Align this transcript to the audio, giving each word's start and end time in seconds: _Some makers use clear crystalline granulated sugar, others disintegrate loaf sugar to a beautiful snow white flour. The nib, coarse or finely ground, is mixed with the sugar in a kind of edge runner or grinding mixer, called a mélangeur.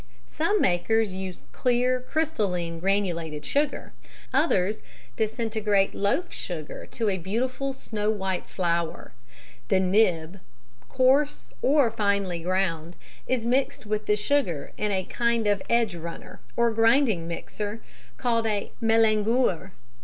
_Some 0.25 0.59
makers 0.59 1.13
use 1.13 1.43
clear 1.51 2.01
crystalline 2.01 2.79
granulated 2.79 3.45
sugar, 3.45 3.93
others 4.33 4.81
disintegrate 5.15 5.93
loaf 5.93 6.33
sugar 6.33 6.87
to 6.89 7.07
a 7.07 7.19
beautiful 7.19 7.71
snow 7.71 8.09
white 8.09 8.47
flour. 8.47 9.11
The 9.67 9.79
nib, 9.79 10.39
coarse 10.89 11.51
or 11.61 11.91
finely 11.91 12.39
ground, 12.39 12.95
is 13.27 13.45
mixed 13.45 13.85
with 13.85 14.07
the 14.07 14.15
sugar 14.15 14.71
in 14.75 14.89
a 14.91 15.03
kind 15.03 15.45
of 15.45 15.61
edge 15.69 15.93
runner 15.93 16.39
or 16.57 16.71
grinding 16.71 17.27
mixer, 17.27 17.79
called 18.17 18.47
a 18.47 18.71
mélangeur. 18.81 19.69